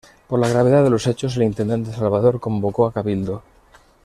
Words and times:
Por 0.27 0.39
la 0.39 0.47
gravedad 0.49 0.83
de 0.83 0.89
los 0.89 1.05
hechos, 1.05 1.37
el 1.37 1.43
intendente 1.43 1.93
Salvador 1.93 2.39
convocó 2.39 2.87
a 2.87 2.91
cabildo. 2.91 3.43